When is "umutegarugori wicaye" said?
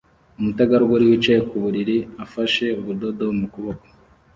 0.39-1.41